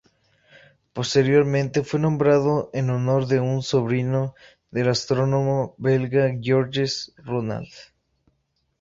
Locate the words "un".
3.39-3.61